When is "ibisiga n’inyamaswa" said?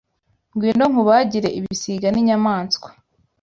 1.59-2.89